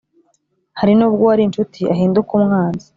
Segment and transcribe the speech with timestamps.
[0.79, 2.87] Hari n’ubwo uwari incuti ahinduka umwanzi,